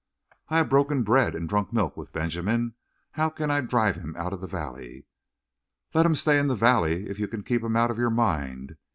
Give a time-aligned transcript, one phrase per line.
[0.49, 2.73] "I have broken bread and drunk milk with Benjamin.
[3.11, 5.05] How can I drive him out of the valley?"
[5.93, 8.77] "Let him stay in the valley if you can keep him out of your mind.